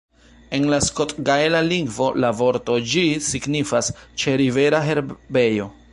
En 0.57 0.63
la 0.69 0.79
skot-gaela 0.85 1.59
lingvo 1.67 2.07
la 2.25 2.33
vorto 2.41 2.77
ĝi 2.95 3.05
signifas 3.29 3.93
"ĉe-rivera 4.25 4.85
herbejo". 4.89 5.71